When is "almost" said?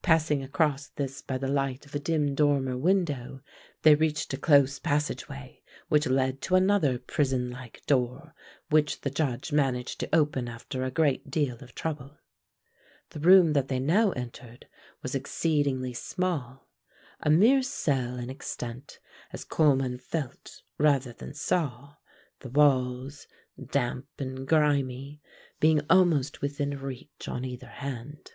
25.90-26.40